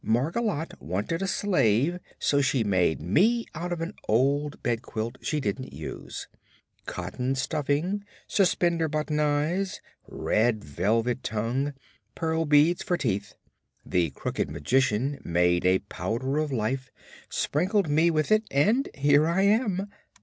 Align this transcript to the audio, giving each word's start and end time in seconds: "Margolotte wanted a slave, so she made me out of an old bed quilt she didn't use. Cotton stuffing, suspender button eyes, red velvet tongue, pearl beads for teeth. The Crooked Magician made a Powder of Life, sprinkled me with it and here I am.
"Margolotte 0.03 0.81
wanted 0.81 1.21
a 1.21 1.27
slave, 1.27 1.99
so 2.17 2.41
she 2.41 2.63
made 2.63 2.99
me 3.03 3.45
out 3.53 3.71
of 3.71 3.81
an 3.81 3.93
old 4.07 4.63
bed 4.63 4.81
quilt 4.81 5.19
she 5.21 5.39
didn't 5.39 5.73
use. 5.73 6.27
Cotton 6.87 7.35
stuffing, 7.35 8.03
suspender 8.25 8.87
button 8.87 9.19
eyes, 9.19 9.79
red 10.07 10.63
velvet 10.63 11.21
tongue, 11.21 11.73
pearl 12.15 12.45
beads 12.45 12.81
for 12.81 12.97
teeth. 12.97 13.35
The 13.85 14.09
Crooked 14.09 14.49
Magician 14.49 15.19
made 15.23 15.67
a 15.67 15.77
Powder 15.85 16.39
of 16.39 16.51
Life, 16.51 16.89
sprinkled 17.29 17.87
me 17.87 18.09
with 18.09 18.31
it 18.31 18.45
and 18.49 18.89
here 18.95 19.27
I 19.27 19.43
am. 19.43 19.87